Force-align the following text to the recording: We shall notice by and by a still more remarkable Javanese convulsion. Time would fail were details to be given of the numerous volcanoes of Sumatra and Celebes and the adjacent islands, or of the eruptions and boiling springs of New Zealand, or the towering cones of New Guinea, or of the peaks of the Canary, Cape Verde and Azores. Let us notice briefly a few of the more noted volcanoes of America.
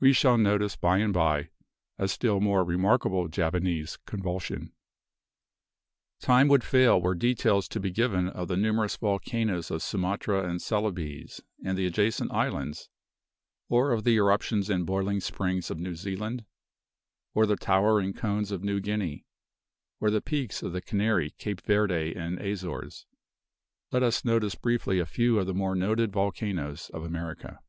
We 0.00 0.14
shall 0.14 0.38
notice 0.38 0.76
by 0.76 0.96
and 0.96 1.12
by 1.12 1.50
a 1.98 2.08
still 2.08 2.40
more 2.40 2.64
remarkable 2.64 3.28
Javanese 3.28 3.98
convulsion. 4.06 4.72
Time 6.20 6.48
would 6.48 6.64
fail 6.64 6.98
were 7.02 7.14
details 7.14 7.68
to 7.68 7.78
be 7.78 7.90
given 7.90 8.28
of 8.30 8.48
the 8.48 8.56
numerous 8.56 8.96
volcanoes 8.96 9.70
of 9.70 9.82
Sumatra 9.82 10.48
and 10.48 10.62
Celebes 10.62 11.42
and 11.62 11.76
the 11.76 11.84
adjacent 11.84 12.32
islands, 12.32 12.88
or 13.68 13.90
of 13.92 14.04
the 14.04 14.12
eruptions 14.16 14.70
and 14.70 14.86
boiling 14.86 15.20
springs 15.20 15.70
of 15.70 15.78
New 15.78 15.94
Zealand, 15.94 16.46
or 17.34 17.44
the 17.44 17.54
towering 17.56 18.14
cones 18.14 18.50
of 18.50 18.64
New 18.64 18.80
Guinea, 18.80 19.26
or 20.00 20.08
of 20.08 20.14
the 20.14 20.22
peaks 20.22 20.62
of 20.62 20.72
the 20.72 20.80
Canary, 20.80 21.32
Cape 21.32 21.60
Verde 21.60 22.14
and 22.16 22.38
Azores. 22.40 23.04
Let 23.92 24.02
us 24.02 24.24
notice 24.24 24.54
briefly 24.54 24.98
a 24.98 25.04
few 25.04 25.38
of 25.38 25.44
the 25.46 25.52
more 25.52 25.74
noted 25.76 26.10
volcanoes 26.10 26.88
of 26.94 27.04
America. 27.04 27.60